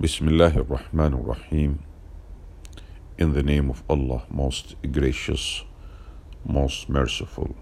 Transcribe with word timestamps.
Bismillah 0.00 0.54
ar-Rahman 0.54 1.14
ar-Rahim. 1.14 1.80
In 3.18 3.32
the 3.32 3.42
name 3.42 3.68
of 3.68 3.82
Allah, 3.90 4.22
most 4.30 4.76
gracious, 4.92 5.64
most 6.46 6.88
merciful. 6.88 7.56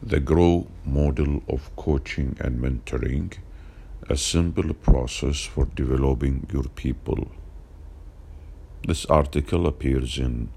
The 0.00 0.20
GROW 0.20 0.68
model 0.84 1.42
of 1.48 1.74
coaching 1.74 2.36
and 2.38 2.60
mentoring, 2.60 3.32
a 4.08 4.16
simple 4.16 4.72
process 4.74 5.40
for 5.40 5.64
developing 5.74 6.46
your 6.52 6.68
people. 6.76 7.32
This 8.86 9.04
article 9.06 9.66
appears 9.66 10.18
in 10.18 10.50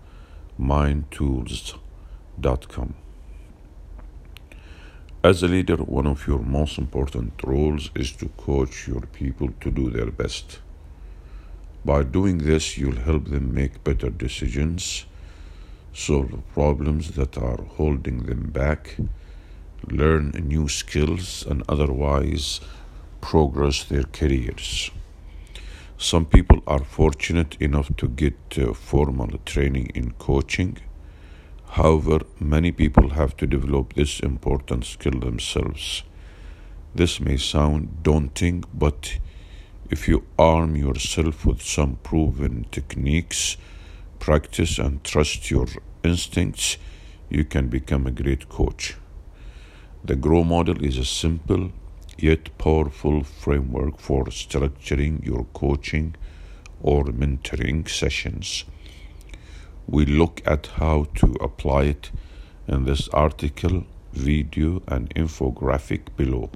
mindtools.com. 0.59 2.93
As 5.26 5.42
a 5.42 5.48
leader, 5.48 5.78
one 5.78 6.05
of 6.05 6.28
your 6.28 6.38
most 6.38 6.78
important 6.78 7.34
roles 7.44 7.89
is 7.96 8.12
to 8.18 8.28
coach 8.38 8.88
your 8.88 9.02
people 9.02 9.50
to 9.62 9.71
do 9.71 9.89
their 9.89 10.12
best. 10.12 10.60
By 11.84 12.04
doing 12.04 12.38
this, 12.38 12.78
you'll 12.78 13.01
help 13.10 13.25
them 13.29 13.51
make 13.51 13.84
better 13.84 14.11
decisions, 14.11 15.06
solve 15.93 16.43
problems 16.54 17.15
that 17.15 17.39
are 17.39 17.64
holding 17.78 18.28
them 18.28 18.51
back, 18.51 18.98
learn 19.89 20.29
new 20.29 20.68
skills, 20.68 21.43
and 21.50 21.64
otherwise 21.68 22.62
progress 23.20 23.84
their 23.84 24.04
careers. 24.04 24.92
Some 25.98 26.28
people 26.28 26.62
are 26.68 26.84
fortunate 26.84 27.57
enough 27.60 27.89
to 27.98 28.07
get 28.07 28.37
uh, 28.60 28.73
formal 28.73 29.39
training 29.43 29.87
in 29.96 30.12
coaching 30.20 30.78
However, 31.75 32.20
many 32.39 32.72
people 32.72 33.09
have 33.09 33.36
to 33.36 33.45
develop 33.45 33.95
this 33.95 34.22
important 34.22 34.86
skill 34.86 35.20
themselves. 35.20 36.03
This 36.95 37.20
may 37.20 37.36
sound 37.36 38.02
daunting, 38.02 38.64
but 38.73 39.17
if 39.89 40.08
you 40.08 40.25
arm 40.39 40.78
yourself 40.78 41.45
with 41.45 41.61
some 41.61 41.98
proven 42.02 42.66
techniques, 42.72 43.58
practice, 44.20 44.80
and 44.80 45.03
trust 45.03 45.52
your 45.52 45.68
instincts, 46.02 46.78
you 47.30 47.44
can 47.44 47.68
become 47.68 48.08
a 48.08 48.18
great 48.23 48.48
coach. 48.48 48.96
The 50.02 50.16
GROW 50.16 50.46
model 50.46 50.81
is 50.81 50.98
a 50.98 51.03
simple 51.03 51.72
yet 52.18 52.58
powerful 52.58 53.26
framework 53.26 54.00
for 54.00 54.23
structuring 54.28 55.26
your 55.26 55.44
coaching 55.53 56.16
or 56.81 57.03
mentoring 57.03 57.90
sessions 57.90 58.64
we 59.88 60.05
look 60.05 60.41
at 60.45 60.67
how 60.78 61.05
to 61.16 61.33
apply 61.41 61.83
it 61.83 62.11
in 62.67 62.86
this 62.86 63.08
article, 63.09 63.86
video, 64.14 64.81
and 64.88 65.14
infographic 65.16 66.16
below. 66.17 66.50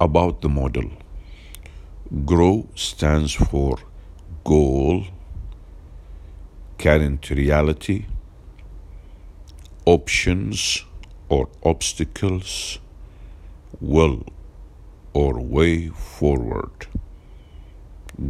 About 0.00 0.42
the 0.42 0.48
model 0.48 0.90
GROW 2.24 2.68
stands 2.74 3.34
for 3.34 3.78
Goal, 4.44 5.06
Current 6.78 7.28
Reality, 7.30 8.06
Options 9.84 10.84
or 11.28 11.48
Obstacles 11.64 12.78
will 13.80 14.24
or 15.12 15.40
way 15.40 15.88
forward. 15.88 16.86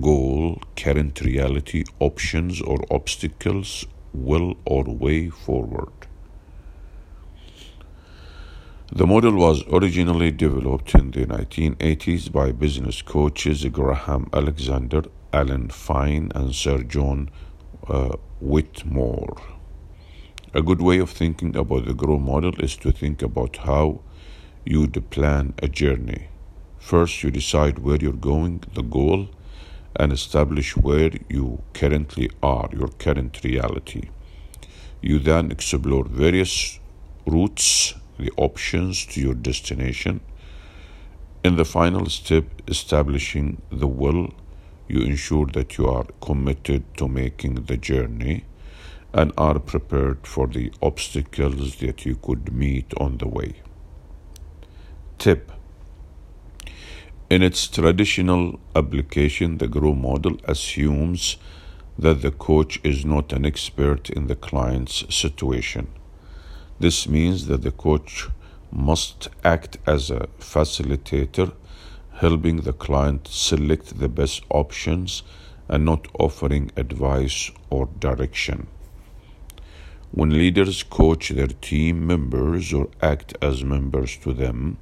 Goal, 0.00 0.60
current 0.76 1.20
reality, 1.22 1.84
options 1.98 2.60
or 2.60 2.78
obstacles, 2.90 3.86
will 4.12 4.56
or 4.66 4.84
way 4.84 5.28
forward. 5.30 5.92
The 8.90 9.06
model 9.06 9.34
was 9.34 9.64
originally 9.70 10.30
developed 10.30 10.94
in 10.94 11.10
the 11.10 11.26
1980s 11.26 12.32
by 12.32 12.52
business 12.52 13.02
coaches 13.02 13.64
Graham 13.66 14.28
Alexander, 14.32 15.02
Alan 15.32 15.68
Fine, 15.68 16.32
and 16.34 16.54
Sir 16.54 16.82
John 16.82 17.30
uh, 17.86 18.16
Whitmore. 18.40 19.36
A 20.54 20.62
good 20.62 20.80
way 20.80 20.98
of 20.98 21.10
thinking 21.10 21.54
about 21.54 21.84
the 21.84 21.92
GROW 21.92 22.18
model 22.18 22.58
is 22.60 22.76
to 22.78 22.90
think 22.90 23.20
about 23.20 23.58
how 23.58 24.00
you 24.64 24.86
plan 24.88 25.54
a 25.62 25.68
journey. 25.68 26.28
First, 26.78 27.22
you 27.22 27.30
decide 27.30 27.78
where 27.78 27.96
you're 27.96 28.12
going, 28.12 28.62
the 28.74 28.82
goal, 28.82 29.28
and 29.96 30.12
establish 30.12 30.76
where 30.76 31.10
you 31.28 31.62
currently 31.74 32.30
are, 32.42 32.68
your 32.72 32.88
current 32.88 33.42
reality. 33.42 34.10
You 35.02 35.18
then 35.18 35.50
explore 35.50 36.04
various 36.04 36.78
routes, 37.26 37.94
the 38.18 38.32
options 38.36 39.06
to 39.06 39.20
your 39.20 39.34
destination. 39.34 40.20
In 41.44 41.56
the 41.56 41.64
final 41.64 42.06
step, 42.06 42.44
establishing 42.66 43.62
the 43.70 43.86
will, 43.86 44.34
you 44.88 45.02
ensure 45.02 45.46
that 45.46 45.78
you 45.78 45.86
are 45.86 46.06
committed 46.20 46.82
to 46.96 47.08
making 47.08 47.54
the 47.66 47.76
journey 47.76 48.44
and 49.12 49.32
are 49.36 49.58
prepared 49.58 50.26
for 50.26 50.46
the 50.46 50.72
obstacles 50.82 51.76
that 51.76 52.04
you 52.04 52.16
could 52.16 52.52
meet 52.52 52.92
on 52.98 53.18
the 53.18 53.28
way. 53.28 53.62
Tip 55.18 55.50
In 57.28 57.42
its 57.42 57.66
traditional 57.66 58.60
application, 58.76 59.58
the 59.58 59.66
GROW 59.66 59.96
model 59.96 60.36
assumes 60.44 61.38
that 61.98 62.22
the 62.22 62.30
coach 62.30 62.78
is 62.84 63.04
not 63.04 63.32
an 63.32 63.44
expert 63.44 64.10
in 64.10 64.28
the 64.28 64.36
client's 64.36 65.12
situation. 65.12 65.88
This 66.78 67.08
means 67.08 67.48
that 67.48 67.62
the 67.62 67.72
coach 67.72 68.28
must 68.70 69.26
act 69.42 69.78
as 69.88 70.08
a 70.08 70.28
facilitator, 70.38 71.52
helping 72.12 72.58
the 72.58 72.72
client 72.72 73.26
select 73.26 73.98
the 73.98 74.08
best 74.08 74.44
options 74.50 75.24
and 75.68 75.84
not 75.84 76.06
offering 76.16 76.70
advice 76.76 77.50
or 77.70 77.88
direction. 77.98 78.68
When 80.12 80.30
leaders 80.30 80.84
coach 80.84 81.30
their 81.30 81.48
team 81.48 82.06
members 82.06 82.72
or 82.72 82.88
act 83.02 83.36
as 83.42 83.64
members 83.64 84.16
to 84.18 84.32
them, 84.32 84.78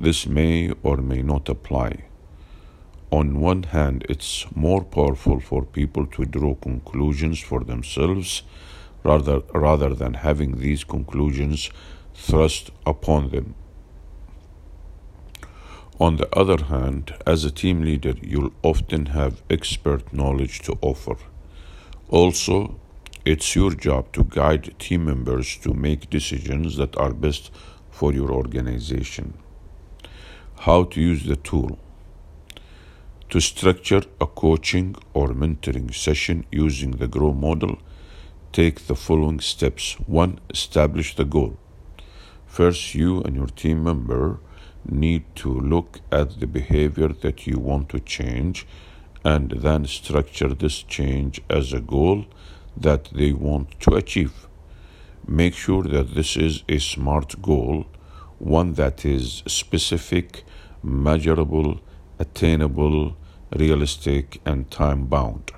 this 0.00 0.26
may 0.26 0.72
or 0.82 0.96
may 0.96 1.20
not 1.20 1.48
apply. 1.50 2.04
On 3.10 3.38
one 3.38 3.64
hand, 3.64 4.06
it's 4.08 4.46
more 4.54 4.82
powerful 4.82 5.40
for 5.40 5.62
people 5.62 6.06
to 6.06 6.24
draw 6.24 6.54
conclusions 6.54 7.38
for 7.40 7.62
themselves 7.64 8.42
rather, 9.04 9.40
rather 9.52 9.94
than 9.94 10.14
having 10.14 10.58
these 10.58 10.84
conclusions 10.84 11.70
thrust 12.14 12.70
upon 12.86 13.30
them. 13.30 13.54
On 15.98 16.16
the 16.16 16.34
other 16.34 16.64
hand, 16.64 17.14
as 17.26 17.44
a 17.44 17.50
team 17.50 17.82
leader, 17.82 18.14
you'll 18.22 18.54
often 18.62 19.06
have 19.06 19.42
expert 19.50 20.14
knowledge 20.14 20.60
to 20.62 20.78
offer. 20.80 21.16
Also, 22.08 22.80
it's 23.26 23.54
your 23.54 23.72
job 23.72 24.10
to 24.14 24.24
guide 24.24 24.74
team 24.78 25.04
members 25.04 25.58
to 25.58 25.74
make 25.74 26.08
decisions 26.08 26.78
that 26.78 26.96
are 26.96 27.12
best 27.12 27.50
for 27.90 28.14
your 28.14 28.32
organization 28.32 29.34
how 30.60 30.84
to 30.84 31.00
use 31.00 31.24
the 31.24 31.36
tool. 31.36 31.78
To 33.30 33.40
structure 33.40 34.02
a 34.20 34.26
coaching 34.26 34.94
or 35.14 35.28
mentoring 35.28 35.94
session 35.94 36.44
using 36.52 36.92
the 36.92 37.08
GROW 37.08 37.32
model, 37.32 37.78
take 38.52 38.86
the 38.86 38.94
following 38.94 39.40
steps. 39.40 39.94
1. 40.06 40.38
Establish 40.50 41.16
the 41.16 41.24
goal. 41.24 41.56
First, 42.46 42.94
you 42.94 43.22
and 43.22 43.36
your 43.36 43.46
team 43.46 43.84
member 43.84 44.40
need 44.84 45.24
to 45.36 45.48
look 45.48 46.00
at 46.12 46.40
the 46.40 46.46
behavior 46.46 47.08
that 47.08 47.46
you 47.46 47.58
want 47.58 47.88
to 47.90 48.00
change 48.00 48.66
and 49.24 49.50
then 49.50 49.86
structure 49.86 50.52
this 50.52 50.82
change 50.82 51.40
as 51.48 51.72
a 51.72 51.80
goal 51.80 52.26
that 52.76 53.04
they 53.14 53.32
want 53.32 53.80
to 53.80 53.94
achieve. 53.94 54.46
Make 55.26 55.54
sure 55.54 55.84
that 55.84 56.14
this 56.14 56.36
is 56.36 56.64
a 56.68 56.78
SMART 56.78 57.40
goal, 57.40 57.86
one 58.40 58.72
that 58.72 59.04
is 59.04 59.42
specific, 59.46 60.44
measurable, 60.82 61.78
attainable, 62.18 63.14
realistic, 63.54 64.40
and 64.46 64.70
time 64.70 65.04
bound. 65.06 65.52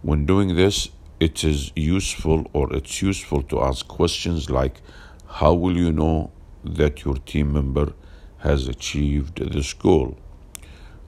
When 0.00 0.24
doing 0.24 0.56
this, 0.56 0.88
it 1.20 1.44
is 1.44 1.70
useful 1.76 2.48
or 2.54 2.72
it's 2.72 3.02
useful 3.02 3.42
to 3.42 3.60
ask 3.60 3.86
questions 3.86 4.48
like 4.48 4.80
how 5.26 5.52
will 5.52 5.76
you 5.76 5.92
know 5.92 6.30
that 6.64 7.04
your 7.04 7.16
team 7.16 7.52
member 7.52 7.92
has 8.38 8.66
achieved 8.66 9.36
this 9.52 9.74
goal? 9.74 10.16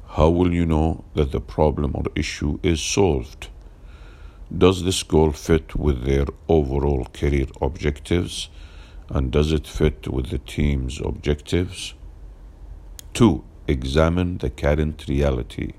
How 0.08 0.28
will 0.28 0.52
you 0.52 0.66
know 0.66 1.04
that 1.14 1.32
the 1.32 1.40
problem 1.40 1.92
or 1.94 2.04
issue 2.14 2.58
is 2.62 2.82
solved? 2.82 3.48
Does 4.56 4.84
this 4.84 5.02
goal 5.02 5.32
fit 5.32 5.74
with 5.74 6.04
their 6.04 6.26
overall 6.46 7.06
career 7.14 7.46
objectives? 7.62 8.50
And 9.14 9.30
does 9.30 9.52
it 9.52 9.66
fit 9.66 10.08
with 10.08 10.30
the 10.30 10.38
team's 10.38 10.98
objectives? 10.98 11.92
2. 13.12 13.44
Examine 13.68 14.38
the 14.38 14.48
current 14.48 15.04
reality. 15.06 15.72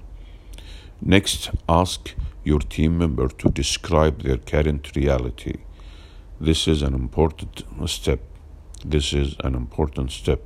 Next, 1.01 1.49
ask 1.67 2.13
your 2.43 2.59
team 2.59 2.99
member 2.99 3.27
to 3.27 3.49
describe 3.49 4.21
their 4.21 4.37
current 4.37 4.95
reality. 4.95 5.63
This 6.39 6.67
is 6.67 6.83
an 6.83 6.93
important 6.93 7.63
step. 7.87 8.19
This 8.85 9.13
is 9.13 9.35
an 9.39 9.55
important 9.55 10.11
step. 10.11 10.43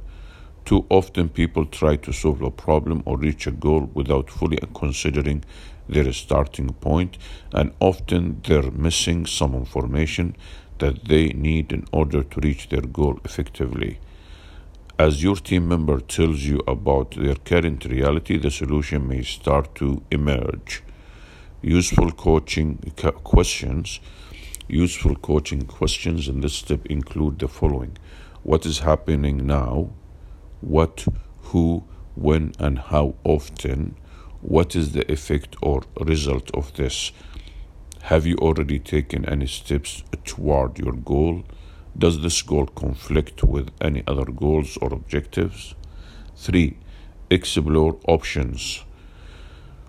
Too 0.63 0.85
often, 0.89 1.27
people 1.27 1.65
try 1.65 1.97
to 1.97 2.13
solve 2.13 2.41
a 2.41 2.51
problem 2.51 3.03
or 3.05 3.17
reach 3.17 3.47
a 3.47 3.51
goal 3.51 3.89
without 3.93 4.29
fully 4.29 4.59
considering 4.73 5.43
their 5.89 6.11
starting 6.13 6.69
point, 6.69 7.17
and 7.51 7.73
often 7.81 8.41
they're 8.45 8.71
missing 8.71 9.25
some 9.25 9.53
information 9.53 10.37
that 10.79 11.05
they 11.05 11.29
need 11.29 11.71
in 11.71 11.85
order 11.91 12.23
to 12.23 12.39
reach 12.41 12.69
their 12.69 12.81
goal 12.81 13.19
effectively. 13.23 13.99
As 14.99 15.21
your 15.21 15.35
team 15.35 15.67
member 15.67 15.99
tells 15.99 16.41
you 16.41 16.59
about 16.67 17.11
their 17.11 17.35
current 17.35 17.85
reality, 17.85 18.37
the 18.37 18.49
solution 18.49 19.07
may 19.07 19.21
start 19.21 19.75
to 19.75 20.01
emerge. 20.09 20.81
Useful 21.61 22.11
coaching 22.11 22.77
questions. 23.23 23.99
Useful 24.67 25.15
coaching 25.15 25.61
questions 25.61 26.27
in 26.27 26.41
this 26.41 26.55
step 26.55 26.85
include 26.87 27.39
the 27.39 27.47
following 27.47 27.97
What 28.43 28.65
is 28.65 28.79
happening 28.79 29.45
now? 29.45 29.91
What, 30.61 31.05
who, 31.49 31.83
when, 32.15 32.53
and 32.57 32.79
how 32.79 33.15
often? 33.23 33.95
What 34.41 34.75
is 34.75 34.93
the 34.93 35.11
effect 35.11 35.55
or 35.61 35.83
result 35.99 36.49
of 36.55 36.73
this? 36.73 37.11
Have 38.07 38.25
you 38.25 38.37
already 38.37 38.79
taken 38.79 39.25
any 39.25 39.47
steps 39.47 40.01
toward 40.23 40.79
your 40.79 40.93
goal? 40.93 41.43
Does 41.97 42.21
this 42.21 42.41
goal 42.41 42.67
conflict 42.67 43.43
with 43.43 43.69
any 43.81 44.01
other 44.07 44.23
goals 44.23 44.77
or 44.77 44.93
objectives? 44.93 45.75
3. 46.37 46.77
Explore 47.29 47.99
options. 48.07 48.85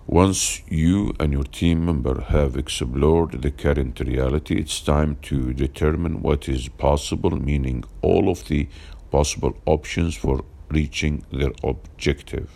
Once 0.05 0.61
you 0.67 1.13
and 1.17 1.31
your 1.31 1.45
team 1.45 1.85
member 1.85 2.19
have 2.23 2.57
explored 2.57 3.41
the 3.41 3.51
current 3.51 4.01
reality, 4.01 4.59
it's 4.59 4.81
time 4.81 5.15
to 5.21 5.53
determine 5.53 6.21
what 6.21 6.49
is 6.49 6.67
possible, 6.67 7.37
meaning 7.37 7.85
all 8.01 8.27
of 8.27 8.49
the 8.49 8.67
possible 9.11 9.55
options 9.65 10.17
for 10.17 10.43
reaching 10.67 11.23
their 11.31 11.53
objective. 11.63 12.49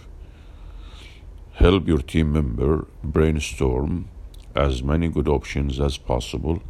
Help 1.54 1.88
your 1.88 2.02
team 2.02 2.34
member 2.34 2.86
brainstorm 3.02 4.10
as 4.56 4.84
many 4.84 5.08
good 5.08 5.28
options 5.28 5.80
as 5.80 5.98
possible 5.98 6.62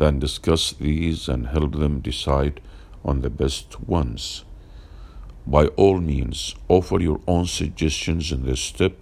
then 0.00 0.18
discuss 0.18 0.72
these 0.72 1.28
and 1.28 1.48
help 1.48 1.72
them 1.72 2.00
decide 2.00 2.58
on 3.04 3.20
the 3.20 3.28
best 3.28 3.78
ones. 3.80 4.44
By 5.46 5.66
all 5.82 6.00
means, 6.00 6.54
offer 6.68 6.98
your 7.00 7.20
own 7.26 7.44
suggestions 7.46 8.32
in 8.32 8.46
this 8.46 8.60
step, 8.60 8.94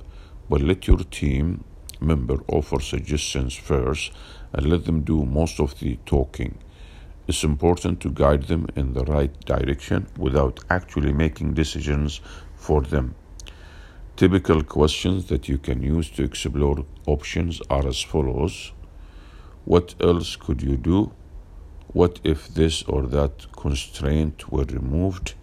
but 0.50 0.60
let 0.60 0.88
your 0.88 0.98
team 0.98 1.62
member 2.00 2.38
offer 2.48 2.80
suggestions 2.80 3.54
first 3.54 4.10
and 4.52 4.66
let 4.66 4.86
them 4.86 5.02
do 5.02 5.24
most 5.24 5.60
of 5.60 5.78
the 5.78 5.98
talking. 6.04 6.58
It's 7.28 7.44
important 7.44 8.00
to 8.00 8.10
guide 8.10 8.44
them 8.44 8.66
in 8.74 8.94
the 8.94 9.04
right 9.04 9.32
direction 9.44 10.06
without 10.16 10.58
actually 10.69 11.12
making 11.12 11.54
decisions 11.54 12.20
for 12.56 12.81
them. 12.81 13.14
Typical 14.19 14.65
questions 14.65 15.26
that 15.26 15.49
you 15.49 15.59
can 15.59 15.81
use 15.81 16.11
to 16.11 16.25
explore 16.25 16.85
options 17.06 17.62
are 17.70 17.87
as 17.87 18.03
follows 18.03 18.73
what 19.65 19.94
else 20.00 20.35
could 20.35 20.61
you 20.61 20.76
do? 20.76 21.12
What 21.93 22.19
if 22.25 22.49
this 22.49 22.82
or 22.82 23.03
that 23.06 23.47
constraint 23.53 24.50
were 24.50 24.65
removed? 24.65 25.35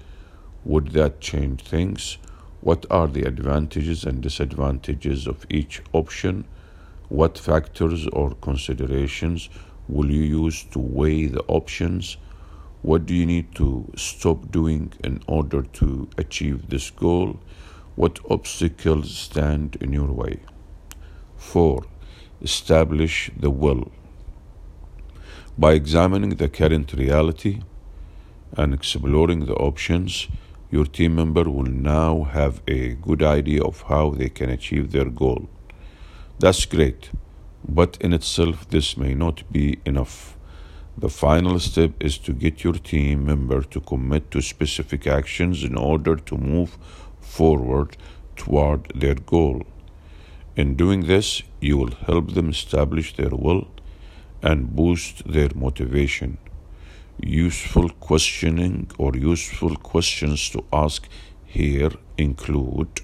Would 0.66 0.90
that 0.90 1.22
change 1.22 1.62
things? 1.62 2.18
What 2.60 2.86
are 2.92 3.08
the 3.08 3.22
advantages 3.22 4.04
and 4.04 4.20
disadvantages 4.20 5.26
of 5.26 5.46
each 5.50 5.82
option? 5.94 6.44
What 7.08 7.38
factors 7.38 8.08
or 8.08 8.36
considerations 8.42 9.48
will 9.88 10.12
you 10.12 10.24
use 10.44 10.66
to 10.72 10.80
weigh 10.80 11.28
the 11.28 11.44
options? 11.48 12.18
What 12.82 13.06
do 13.06 13.14
you 13.16 13.26
need 13.26 13.56
to 13.56 13.90
stop 13.96 14.52
doing 14.52 14.92
in 15.02 15.24
order 15.28 15.62
to 15.80 16.10
achieve 16.18 16.68
this 16.68 16.90
goal? 16.90 17.40
What 17.96 18.20
obstacles 18.30 19.18
stand 19.18 19.78
in 19.80 19.94
your 19.94 20.12
way? 20.12 20.40
4. 21.38 21.86
Establish 22.42 23.32
the 23.38 23.50
will. 23.50 23.90
By 25.58 25.74
examining 25.74 26.32
the 26.32 26.50
current 26.50 26.92
reality 26.92 27.62
and 28.58 28.74
exploring 28.74 29.46
the 29.46 29.56
options, 29.56 30.28
your 30.70 30.86
team 30.86 31.16
member 31.16 31.50
will 31.50 31.72
now 31.72 32.24
have 32.24 32.62
a 32.68 32.96
good 32.96 33.24
idea 33.24 33.64
of 33.64 33.84
how 33.84 34.10
they 34.10 34.28
can 34.28 34.50
achieve 34.50 34.92
their 34.92 35.10
goal. 35.10 35.48
That's 36.40 36.66
great, 36.66 37.12
but 37.66 37.98
in 38.02 38.12
itself, 38.12 38.68
this 38.68 38.98
may 38.98 39.14
not 39.14 39.50
be 39.50 39.80
enough. 39.86 40.36
The 40.98 41.10
final 41.10 41.60
step 41.60 41.92
is 42.02 42.18
to 42.20 42.34
get 42.34 42.64
your 42.66 42.74
team 42.74 43.26
member 43.26 43.62
to 43.62 43.80
commit 43.80 44.32
to 44.32 44.42
specific 44.42 45.08
actions 45.08 45.64
in 45.64 45.78
order 45.78 46.18
to 46.18 46.38
move 46.38 46.78
forward 47.26 47.98
toward 48.36 48.92
their 48.96 49.16
goal. 49.16 49.64
In 50.56 50.76
doing 50.76 51.06
this, 51.06 51.44
you 51.60 51.78
will 51.78 51.96
help 52.08 52.34
them 52.34 52.50
establish 52.50 53.16
their 53.16 53.36
will 53.46 53.68
and 54.42 54.76
boost 54.76 55.28
their 55.28 55.50
motivation. 55.56 56.38
Useful 57.20 57.90
questioning 57.90 58.92
or 58.98 59.16
useful 59.16 59.76
questions 59.76 60.50
to 60.52 60.64
ask 60.72 61.08
here 61.46 61.92
include 62.18 63.02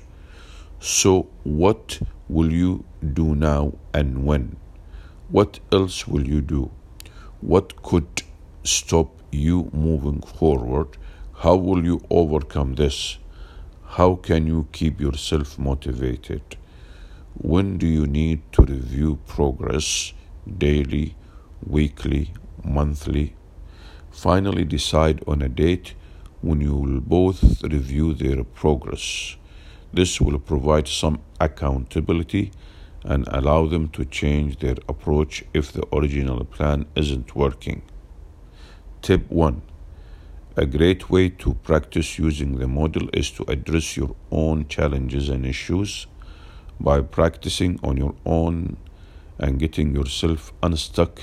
So, 0.80 1.28
what 1.44 2.00
will 2.28 2.52
you 2.52 2.84
do 3.14 3.36
now 3.36 3.74
and 3.94 4.26
when? 4.26 4.56
What 5.30 5.60
else 5.72 6.08
will 6.08 6.28
you 6.28 6.42
do? 6.42 6.72
What 7.40 7.82
could 7.84 8.24
stop 8.64 9.10
you 9.32 9.70
moving 9.74 10.22
forward? 10.22 10.98
How 11.44 11.56
will 11.56 11.84
you 11.86 12.02
overcome 12.10 12.76
this? 12.76 13.18
How 13.96 14.16
can 14.16 14.48
you 14.48 14.68
keep 14.72 15.02
yourself 15.02 15.60
motivated? 15.60 16.56
When 17.34 17.78
do 17.78 17.86
you 17.86 18.08
need 18.08 18.42
to 18.54 18.62
review 18.62 19.20
progress 19.28 20.14
daily, 20.58 21.16
weekly, 21.66 22.34
monthly. 22.64 23.36
Finally, 24.10 24.64
decide 24.64 25.22
on 25.28 25.42
a 25.42 25.50
date 25.50 25.94
when 26.42 26.62
you 26.62 26.74
will 26.74 27.02
both 27.02 27.62
review 27.64 28.14
their 28.14 28.46
progress. 28.46 29.36
This 29.92 30.22
will 30.22 30.40
provide 30.40 30.88
some 30.88 31.20
accountability 31.42 32.54
and 33.04 33.28
allow 33.28 33.66
them 33.66 33.90
to 33.90 34.06
change 34.06 34.60
their 34.60 34.78
approach 34.88 35.44
if 35.54 35.74
the 35.74 35.84
original 35.94 36.46
plan 36.46 36.86
isn't 36.96 37.36
working. 37.36 37.82
Tip 39.02 39.30
1 39.30 39.62
A 40.58 40.66
great 40.66 41.10
way 41.10 41.30
to 41.30 41.54
practice 41.54 42.20
using 42.20 42.58
the 42.58 42.68
model 42.68 43.08
is 43.14 43.32
to 43.32 43.46
address 43.48 43.96
your 43.96 44.18
own 44.32 44.68
challenges 44.68 45.30
and 45.30 45.46
issues 45.46 46.08
by 46.78 47.00
practicing 47.00 47.80
on 47.82 47.96
your 47.96 48.16
own 48.26 48.76
and 49.40 49.58
getting 49.58 49.96
yourself 49.96 50.52
unstuck 50.62 51.22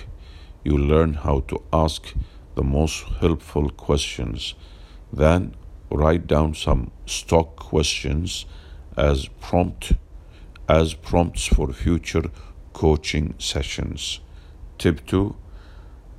you 0.65 0.79
learn 0.79 1.13
how 1.13 1.41
to 1.41 1.63
ask 1.75 2.15
the 2.55 2.63
most 2.63 3.03
helpful 3.21 3.69
questions. 3.69 4.55
Then 5.13 5.55
write 5.91 6.27
down 6.27 6.55
some 6.55 6.91
stock 7.05 7.57
questions 7.57 8.47
as 8.97 9.29
prompt 9.43 9.93
as 10.71 10.95
prompts 10.95 11.47
for 11.47 11.71
future 11.75 12.31
coaching 12.73 13.35
sessions. 13.37 14.21
Tip 14.79 15.07
2 15.07 15.37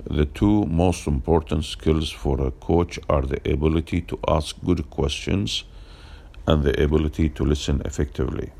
The 0.05 0.25
two 0.25 0.63
most 0.65 1.07
important 1.07 1.65
skills 1.65 2.09
for 2.09 2.39
a 2.39 2.51
coach 2.51 2.97
are 3.09 3.21
the 3.21 3.41
ability 3.51 3.99
to 4.03 4.17
ask 4.29 4.55
good 4.63 4.89
questions 4.89 5.65
and 6.47 6.63
the 6.63 6.81
ability 6.81 7.27
to 7.29 7.43
listen 7.43 7.81
effectively. 7.83 8.51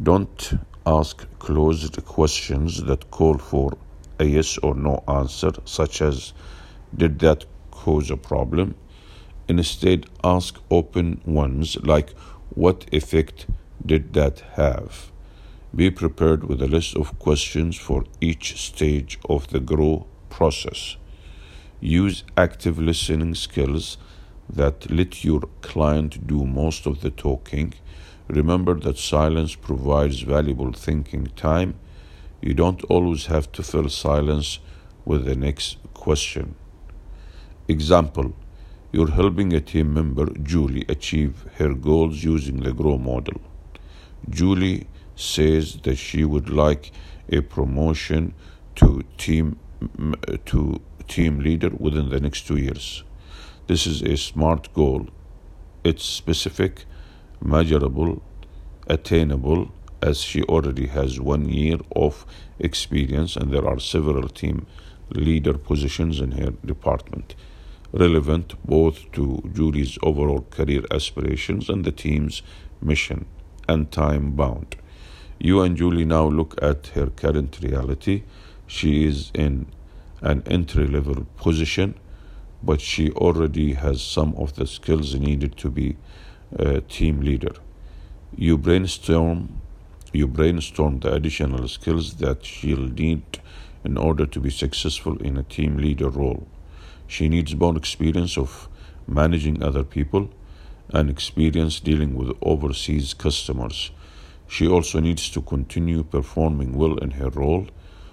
Don't 0.00 0.60
ask 0.84 1.26
closed 1.38 2.04
questions 2.04 2.82
that 2.84 3.10
call 3.10 3.38
for 3.38 3.78
a 4.18 4.24
yes 4.24 4.58
or 4.58 4.74
no 4.74 5.02
answer, 5.08 5.50
such 5.64 6.02
as, 6.02 6.34
Did 6.94 7.20
that 7.20 7.46
cause 7.70 8.10
a 8.10 8.18
problem? 8.18 8.74
Instead, 9.48 10.06
ask 10.22 10.60
open 10.70 11.22
ones 11.24 11.78
like, 11.82 12.10
What 12.54 12.84
effect 12.92 13.46
did 13.84 14.12
that 14.12 14.40
have? 14.56 15.10
Be 15.74 15.90
prepared 15.90 16.44
with 16.44 16.60
a 16.60 16.68
list 16.68 16.96
of 16.96 17.18
questions 17.18 17.76
for 17.76 18.04
each 18.20 18.60
stage 18.60 19.18
of 19.26 19.48
the 19.48 19.60
grow 19.60 20.06
process. 20.30 20.96
Use 21.80 22.24
active 22.36 22.78
listening 22.78 23.34
skills 23.34 23.98
that 24.48 24.90
let 24.90 25.24
your 25.24 25.42
client 25.60 26.26
do 26.26 26.44
most 26.44 26.86
of 26.86 27.00
the 27.02 27.10
talking. 27.10 27.74
Remember 28.28 28.74
that 28.74 28.98
silence 28.98 29.54
provides 29.54 30.20
valuable 30.20 30.72
thinking 30.72 31.26
time 31.36 31.74
you 32.42 32.54
don't 32.54 32.82
always 32.84 33.26
have 33.26 33.52
to 33.52 33.62
fill 33.62 33.90
silence 33.90 34.60
with 35.04 35.26
the 35.26 35.36
next 35.36 35.76
question. 35.92 36.54
Example 37.68 38.32
You're 38.92 39.10
helping 39.10 39.52
a 39.52 39.60
team 39.60 39.92
member, 39.94 40.26
Julie, 40.42 40.86
achieve 40.88 41.44
her 41.58 41.74
goals 41.74 42.24
using 42.24 42.60
the 42.60 42.72
GROW 42.72 42.98
model. 42.98 43.40
Julie 44.28 44.88
says 45.14 45.76
that 45.82 45.96
she 45.96 46.24
would 46.24 46.48
like 46.48 46.90
a 47.28 47.42
promotion 47.42 48.34
to 48.76 49.04
team 49.16 49.58
to 50.46 50.80
team 51.08 51.40
leader 51.40 51.70
within 51.78 52.08
the 52.08 52.20
next 52.20 52.46
two 52.46 52.56
years. 52.56 53.02
This 53.66 53.86
is 53.86 54.02
a 54.02 54.16
SMART 54.16 54.72
goal. 54.74 55.08
It's 55.84 56.04
specific, 56.04 56.84
measurable, 57.40 58.22
attainable, 58.86 59.70
as 60.02 60.20
she 60.20 60.42
already 60.44 60.86
has 60.86 61.20
one 61.20 61.48
year 61.48 61.78
of 61.94 62.24
experience 62.58 63.36
and 63.36 63.52
there 63.52 63.66
are 63.66 63.78
several 63.78 64.28
team 64.28 64.66
leader 65.10 65.54
positions 65.54 66.20
in 66.20 66.32
her 66.32 66.50
department, 66.64 67.34
relevant 67.92 68.54
both 68.64 69.10
to 69.12 69.42
Julie's 69.52 69.98
overall 70.02 70.46
career 70.50 70.82
aspirations 70.90 71.68
and 71.68 71.84
the 71.84 71.92
team's 71.92 72.42
mission, 72.80 73.26
and 73.68 73.90
time 73.90 74.32
bound. 74.32 74.76
You 75.38 75.62
and 75.62 75.76
Julie 75.76 76.04
now 76.04 76.26
look 76.28 76.54
at 76.62 76.88
her 76.88 77.06
current 77.06 77.58
reality. 77.62 78.22
She 78.70 79.04
is 79.04 79.32
in 79.34 79.66
an 80.22 80.44
entry 80.46 80.86
level 80.86 81.26
position, 81.36 81.96
but 82.62 82.80
she 82.80 83.10
already 83.10 83.72
has 83.72 84.00
some 84.00 84.32
of 84.36 84.54
the 84.54 84.64
skills 84.64 85.12
needed 85.16 85.56
to 85.56 85.70
be 85.70 85.96
a 86.52 86.80
team 86.80 87.20
leader. 87.20 87.54
You 88.36 88.56
brainstorm 88.56 89.60
you 90.12 90.28
brainstorm 90.28 91.00
the 91.00 91.12
additional 91.12 91.66
skills 91.66 92.14
that 92.16 92.44
she'll 92.44 92.88
need 93.04 93.40
in 93.84 93.96
order 93.96 94.24
to 94.26 94.40
be 94.40 94.50
successful 94.50 95.16
in 95.18 95.36
a 95.36 95.42
team 95.42 95.76
leader 95.76 96.08
role. 96.08 96.46
She 97.08 97.28
needs 97.28 97.56
more 97.56 97.76
experience 97.76 98.38
of 98.38 98.68
managing 99.08 99.64
other 99.64 99.82
people 99.82 100.30
and 100.90 101.10
experience 101.10 101.80
dealing 101.80 102.14
with 102.14 102.36
overseas 102.40 103.14
customers. 103.14 103.90
She 104.46 104.68
also 104.68 105.00
needs 105.00 105.28
to 105.30 105.40
continue 105.40 106.04
performing 106.04 106.74
well 106.74 106.96
in 106.98 107.12
her 107.12 107.30
role 107.30 107.66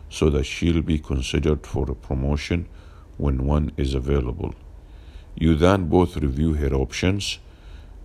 so 0.10 0.30
that 0.30 0.46
she'll 0.46 0.82
be 0.82 1.00
considered 1.00 1.66
for 1.66 1.90
a 1.90 1.96
promotion 1.96 2.68
when 3.18 3.46
one 3.46 3.72
is 3.78 3.94
available. 3.94 4.54
You 5.36 5.56
then 5.56 5.88
both 5.88 6.18
review 6.18 6.54
her 6.54 6.74
options. 6.74 7.40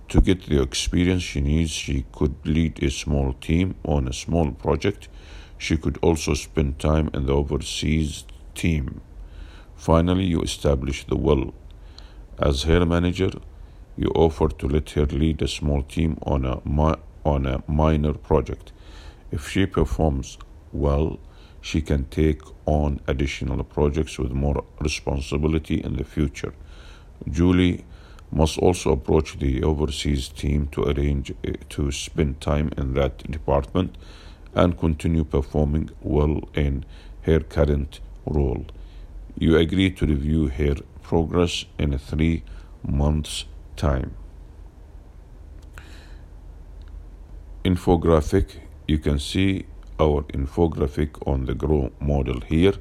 To 0.09 0.21
get 0.21 0.47
the 0.47 0.61
experience 0.61 1.23
she 1.23 1.41
needs, 1.41 1.71
she 1.71 2.05
could 2.13 2.35
lead 2.45 2.83
a 2.83 2.91
small 2.91 3.33
team 3.35 3.77
on 3.85 4.07
a 4.07 4.13
small 4.13 4.51
project. 4.53 5.09
She 5.57 5.77
could 5.77 5.99
also 6.03 6.35
spend 6.35 6.79
time 6.79 7.11
in 7.15 7.27
the 7.27 7.35
overseas 7.35 8.25
team. 8.55 9.01
Finally, 9.77 10.25
you 10.25 10.43
establish 10.43 11.05
the 11.07 11.17
will. 11.17 11.55
As 12.39 12.65
her 12.65 12.85
manager, 12.85 13.31
you 13.97 14.09
offer 14.15 14.49
to 14.49 14.69
let 14.69 14.91
her 14.91 15.07
lead 15.07 15.41
a 15.43 15.49
small 15.49 15.83
team 15.83 16.19
on 16.23 16.45
a, 16.45 16.61
on 17.25 17.47
a 17.47 17.63
minor 17.67 18.15
project. 18.15 18.73
If 19.31 19.49
she 19.49 19.67
performs 19.67 20.39
well, 20.73 21.19
she 21.63 21.81
can 21.81 22.05
take 22.07 22.43
on 22.67 23.01
additional 23.07 23.63
projects 23.63 24.19
with 24.19 24.33
more 24.33 24.65
responsibility 24.81 25.77
in 25.77 25.97
the 25.97 26.05
future. 26.05 26.53
Julie 27.31 27.85
must 28.33 28.59
also 28.59 28.93
approach 28.93 29.39
the 29.39 29.63
overseas 29.63 30.29
team 30.29 30.67
to 30.73 30.83
arrange 30.83 31.33
eh, 31.45 31.53
to 31.69 31.93
spend 31.93 32.41
time 32.41 32.71
in 32.77 32.95
that 32.95 33.19
department 33.31 33.97
and 34.55 34.77
continue 34.77 35.23
performing 35.23 35.89
well 36.01 36.41
in 36.55 36.85
her 37.23 37.39
current 37.41 38.01
role. 38.27 38.67
You 39.39 39.57
agree 39.57 39.91
to 39.93 40.07
review 40.07 40.49
her 40.49 40.75
progress 41.03 41.65
in 41.79 41.97
three 41.97 42.43
months' 42.83 43.45
time. 43.77 44.15
Infographic 47.65 48.61
you 48.89 48.99
can 48.99 49.19
see 49.19 49.67
our 50.05 50.23
infographic 50.39 51.11
on 51.27 51.47
the 51.47 51.55
grow 51.65 51.85
model 52.01 52.41
here 52.55 52.75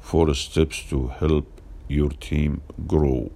four 0.00 0.34
steps 0.34 0.82
to 0.90 1.08
help 1.20 1.46
your 1.88 2.10
team 2.10 2.60
grow 2.94 3.30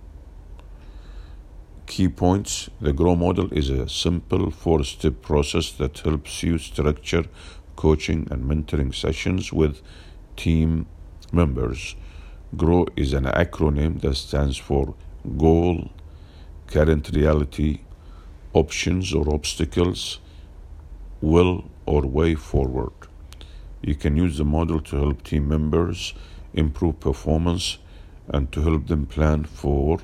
Key 1.87 2.09
points 2.09 2.69
The 2.81 2.93
GROW 2.93 3.15
model 3.15 3.49
is 3.53 3.71
a 3.71 3.89
simple 3.89 4.51
four 4.51 4.83
step 4.83 5.23
process 5.23 5.71
that 5.73 5.99
helps 6.01 6.43
you 6.43 6.59
structure 6.59 7.25
coaching 7.77 8.27
and 8.31 8.45
mentoring 8.45 8.93
sessions 8.93 9.53
with 9.53 9.83
team 10.37 10.87
members. 11.33 11.95
GROW 12.57 12.87
is 12.97 13.13
an 13.13 13.25
acronym 13.25 14.01
that 14.01 14.17
stands 14.17 14.57
for 14.57 14.95
Goal, 15.39 15.91
Current 16.67 17.11
Reality, 17.15 17.81
Options 18.53 19.15
or 19.15 19.33
Obstacles, 19.33 20.19
Will 21.21 21.71
or 21.87 22.03
Way 22.03 22.35
Forward. 22.35 22.93
You 23.81 23.95
can 23.95 24.17
use 24.17 24.39
the 24.39 24.45
model 24.45 24.81
to 24.81 24.97
help 24.97 25.23
team 25.23 25.49
members 25.49 26.13
improve 26.53 27.01
performance 27.01 27.79
and 28.29 28.51
to 28.53 28.63
help 28.63 28.89
them 28.89 29.07
plan 29.07 29.45
for 29.45 30.01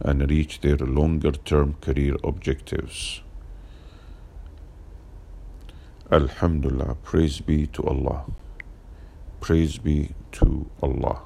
and 0.00 0.28
reach 0.30 0.60
their 0.60 0.76
longer 0.76 1.32
term 1.32 1.74
career 1.80 2.16
objectives. 2.22 3.22
Alhamdulillah, 6.10 6.96
praise 7.02 7.40
be 7.40 7.66
to 7.68 7.82
Allah. 7.84 8.24
Praise 9.40 9.78
be 9.78 10.10
to 10.32 10.70
Allah. 10.82 11.22